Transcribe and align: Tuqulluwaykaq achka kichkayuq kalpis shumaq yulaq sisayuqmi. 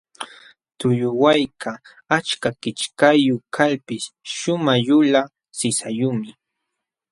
Tuqulluwaykaq 0.77 1.81
achka 2.17 2.49
kichkayuq 2.61 3.43
kalpis 3.55 4.03
shumaq 4.35 4.79
yulaq 4.87 5.29
sisayuqmi. 5.57 6.29